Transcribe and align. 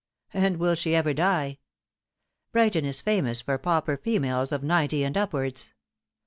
And 0.33 0.57
will 0.57 0.73
she 0.73 0.95
ever 0.95 1.13
die? 1.13 1.59
Brighton 2.51 2.85
is 2.85 3.01
famous 3.01 3.39
for 3.41 3.59
pauper 3.59 3.97
females 3.97 4.51
of 4.51 4.63
ninety 4.63 5.03
and 5.03 5.15
upwards. 5.15 5.75